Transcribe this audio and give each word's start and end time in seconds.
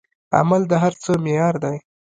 عمل 0.37 0.61
د 0.67 0.73
هر 0.83 0.93
څه 1.03 1.11
معیار 1.23 1.55
دی. 1.63 1.77